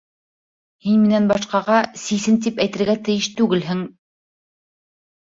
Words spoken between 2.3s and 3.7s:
тип әйтергә тейеш түгел